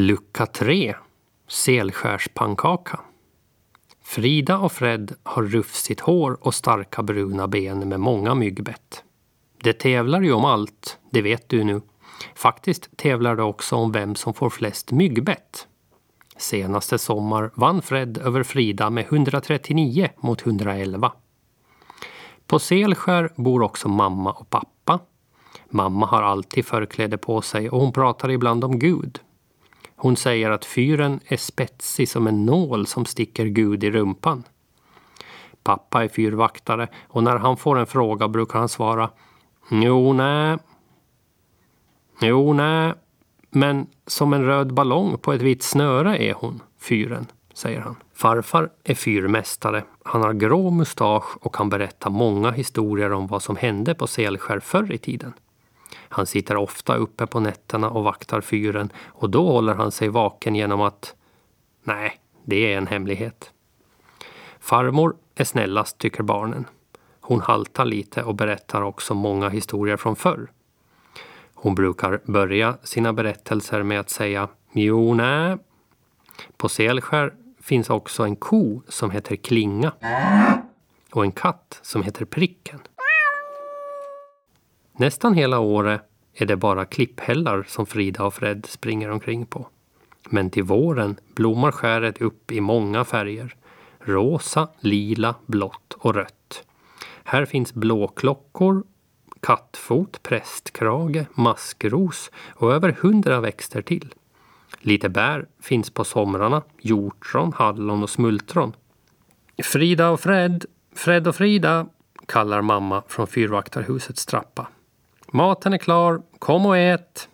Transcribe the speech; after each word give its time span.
Lucka 0.00 0.46
3 0.46 0.94
Selskärspannkaka 1.48 3.00
Frida 4.02 4.58
och 4.58 4.72
Fred 4.72 5.14
har 5.22 5.42
rufsigt 5.42 6.00
hår 6.00 6.38
och 6.40 6.54
starka 6.54 7.02
bruna 7.02 7.48
ben 7.48 7.88
med 7.88 8.00
många 8.00 8.34
myggbett. 8.34 9.04
Det 9.62 9.72
tävlar 9.72 10.20
ju 10.20 10.32
om 10.32 10.44
allt, 10.44 10.98
det 11.10 11.22
vet 11.22 11.48
du 11.48 11.64
nu. 11.64 11.80
Faktiskt 12.34 12.96
tävlar 12.96 13.36
det 13.36 13.42
också 13.42 13.76
om 13.76 13.92
vem 13.92 14.14
som 14.14 14.34
får 14.34 14.50
flest 14.50 14.92
myggbett. 14.92 15.66
Senaste 16.36 16.98
sommar 16.98 17.50
vann 17.54 17.82
Fred 17.82 18.18
över 18.18 18.42
Frida 18.42 18.90
med 18.90 19.04
139 19.04 20.08
mot 20.16 20.46
111. 20.46 21.12
På 22.46 22.58
Selskär 22.58 23.32
bor 23.36 23.62
också 23.62 23.88
mamma 23.88 24.32
och 24.32 24.50
pappa. 24.50 24.98
Mamma 25.70 26.06
har 26.06 26.22
alltid 26.22 26.66
förkläde 26.66 27.18
på 27.18 27.42
sig 27.42 27.70
och 27.70 27.80
hon 27.80 27.92
pratar 27.92 28.30
ibland 28.30 28.64
om 28.64 28.78
Gud. 28.78 29.20
Hon 30.00 30.16
säger 30.16 30.50
att 30.50 30.64
fyren 30.64 31.20
är 31.26 31.36
spetsig 31.36 32.08
som 32.08 32.26
en 32.26 32.46
nål 32.46 32.86
som 32.86 33.04
sticker 33.04 33.46
Gud 33.46 33.84
i 33.84 33.90
rumpan. 33.90 34.44
Pappa 35.62 36.04
är 36.04 36.08
fyrvaktare 36.08 36.88
och 37.08 37.22
när 37.22 37.36
han 37.36 37.56
får 37.56 37.78
en 37.78 37.86
fråga 37.86 38.28
brukar 38.28 38.58
han 38.58 38.68
svara 38.68 39.10
Jo, 39.70 40.12
nej. 40.12 40.58
Jo, 42.20 42.52
nej. 42.52 42.94
Men 43.50 43.86
som 44.06 44.32
en 44.32 44.44
röd 44.44 44.74
ballong 44.74 45.18
på 45.18 45.32
ett 45.32 45.42
vitt 45.42 45.62
snöre 45.62 46.22
är 46.22 46.34
hon, 46.34 46.62
fyren, 46.80 47.26
säger 47.54 47.80
han. 47.80 47.96
Farfar 48.14 48.70
är 48.84 48.94
fyrmästare. 48.94 49.84
Han 50.04 50.22
har 50.22 50.32
grå 50.32 50.70
mustasch 50.70 51.36
och 51.40 51.54
kan 51.54 51.68
berätta 51.68 52.10
många 52.10 52.50
historier 52.50 53.12
om 53.12 53.26
vad 53.26 53.42
som 53.42 53.56
hände 53.56 53.94
på 53.94 54.06
Selskär 54.06 54.60
förr 54.60 54.92
i 54.92 54.98
tiden. 54.98 55.32
Han 55.94 56.26
sitter 56.26 56.56
ofta 56.56 56.96
uppe 56.96 57.26
på 57.26 57.40
nätterna 57.40 57.90
och 57.90 58.04
vaktar 58.04 58.40
fyren 58.40 58.92
och 59.06 59.30
då 59.30 59.52
håller 59.52 59.74
han 59.74 59.92
sig 59.92 60.08
vaken 60.08 60.54
genom 60.54 60.80
att... 60.80 61.14
Nej, 61.82 62.20
det 62.44 62.72
är 62.72 62.78
en 62.78 62.86
hemlighet. 62.86 63.52
Farmor 64.60 65.16
är 65.34 65.44
snällast, 65.44 65.98
tycker 65.98 66.22
barnen. 66.22 66.64
Hon 67.20 67.40
haltar 67.40 67.84
lite 67.84 68.22
och 68.22 68.34
berättar 68.34 68.82
också 68.82 69.14
många 69.14 69.48
historier 69.48 69.96
från 69.96 70.16
förr. 70.16 70.50
Hon 71.54 71.74
brukar 71.74 72.20
börja 72.24 72.76
sina 72.82 73.12
berättelser 73.12 73.82
med 73.82 74.00
att 74.00 74.10
säga 74.10 74.48
Jo, 74.72 75.14
nä. 75.14 75.58
På 76.56 76.68
Selskär 76.68 77.34
finns 77.60 77.90
också 77.90 78.22
en 78.22 78.36
ko 78.36 78.82
som 78.88 79.10
heter 79.10 79.36
Klinga 79.36 79.92
och 81.10 81.24
en 81.24 81.32
katt 81.32 81.80
som 81.82 82.02
heter 82.02 82.24
Pricken. 82.24 82.80
Nästan 85.00 85.34
hela 85.34 85.58
året 85.58 86.02
är 86.34 86.46
det 86.46 86.56
bara 86.56 86.84
klipphällar 86.84 87.64
som 87.68 87.86
Frida 87.86 88.24
och 88.24 88.34
Fred 88.34 88.66
springer 88.66 89.10
omkring 89.10 89.46
på. 89.46 89.68
Men 90.30 90.50
till 90.50 90.62
våren 90.62 91.16
blommar 91.34 91.72
skäret 91.72 92.22
upp 92.22 92.52
i 92.52 92.60
många 92.60 93.04
färger. 93.04 93.54
Rosa, 93.98 94.68
lila, 94.80 95.34
blått 95.46 95.94
och 95.98 96.14
rött. 96.14 96.64
Här 97.24 97.44
finns 97.44 97.74
blåklockor, 97.74 98.84
kattfot, 99.40 100.22
prästkrage, 100.22 101.26
maskros 101.34 102.30
och 102.48 102.72
över 102.72 102.96
hundra 103.00 103.40
växter 103.40 103.82
till. 103.82 104.14
Lite 104.80 105.08
bär 105.08 105.46
finns 105.60 105.90
på 105.90 106.04
somrarna, 106.04 106.62
hjortron, 106.80 107.52
hallon 107.56 108.02
och 108.02 108.10
smultron. 108.10 108.72
Frida 109.62 110.08
och 110.08 110.20
Fred, 110.20 110.64
Fred 110.94 111.28
och 111.28 111.36
Frida, 111.36 111.86
kallar 112.26 112.62
mamma 112.62 113.02
från 113.08 113.26
fyrvaktarhusets 113.26 114.26
trappa. 114.26 114.66
Maten 115.32 115.72
är 115.72 115.78
klar, 115.78 116.22
kom 116.38 116.66
och 116.66 116.76
ät! 116.76 117.28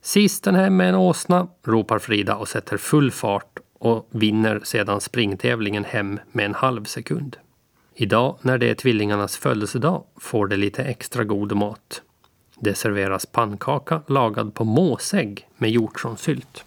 Sisten 0.00 0.54
hem 0.54 0.76
med 0.76 0.88
en 0.88 0.94
åsna, 0.94 1.48
ropar 1.64 1.98
Frida 1.98 2.36
och 2.36 2.48
sätter 2.48 2.76
full 2.76 3.10
fart 3.10 3.58
och 3.78 4.08
vinner 4.10 4.60
sedan 4.64 5.00
springtävlingen 5.00 5.84
hem 5.84 6.20
med 6.32 6.44
en 6.44 6.54
halv 6.54 6.84
sekund. 6.84 7.36
Idag 7.94 8.38
när 8.42 8.58
det 8.58 8.70
är 8.70 8.74
tvillingarnas 8.74 9.36
födelsedag 9.36 10.04
får 10.16 10.46
de 10.46 10.56
lite 10.56 10.84
extra 10.84 11.24
god 11.24 11.52
mat. 11.56 12.02
Det 12.58 12.74
serveras 12.74 13.26
pannkaka 13.26 14.02
lagad 14.06 14.54
på 14.54 14.64
måsägg 14.64 15.48
med 15.56 15.70
hjortronsylt. 15.70 16.64